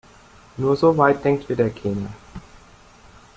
Nur 0.57 0.75
so 0.77 0.97
weit 0.97 1.23
denkt 1.23 1.47
wieder 1.47 1.69
keiner. 1.69 2.09